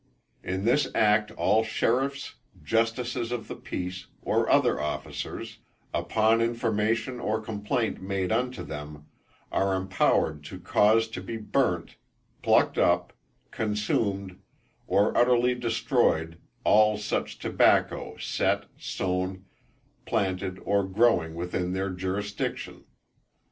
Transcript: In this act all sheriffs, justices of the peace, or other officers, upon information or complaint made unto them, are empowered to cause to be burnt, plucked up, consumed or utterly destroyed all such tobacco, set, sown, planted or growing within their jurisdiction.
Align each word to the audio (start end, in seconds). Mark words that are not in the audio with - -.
In 0.43 0.65
this 0.65 0.87
act 0.95 1.29
all 1.29 1.63
sheriffs, 1.63 2.33
justices 2.63 3.31
of 3.31 3.47
the 3.47 3.55
peace, 3.55 4.07
or 4.23 4.49
other 4.49 4.79
officers, 4.79 5.59
upon 5.93 6.41
information 6.41 7.19
or 7.19 7.39
complaint 7.39 8.01
made 8.01 8.31
unto 8.31 8.63
them, 8.63 9.05
are 9.51 9.75
empowered 9.75 10.43
to 10.45 10.59
cause 10.59 11.07
to 11.09 11.21
be 11.21 11.37
burnt, 11.37 11.97
plucked 12.41 12.79
up, 12.79 13.13
consumed 13.51 14.39
or 14.87 15.15
utterly 15.15 15.53
destroyed 15.53 16.39
all 16.63 16.97
such 16.97 17.37
tobacco, 17.37 18.17
set, 18.17 18.63
sown, 18.79 19.45
planted 20.07 20.57
or 20.65 20.83
growing 20.83 21.35
within 21.35 21.73
their 21.73 21.91
jurisdiction. 21.91 22.85